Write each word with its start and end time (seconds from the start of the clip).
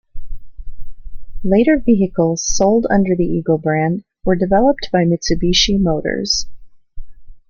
Later 1.43 1.77
vehicles 1.77 2.43
sold 2.43 2.87
under 2.89 3.15
the 3.15 3.23
Eagle 3.23 3.59
brand 3.59 4.03
were 4.25 4.35
developed 4.35 4.89
by 4.91 5.03
Mitsubishi 5.05 5.79
Motors. 5.79 6.47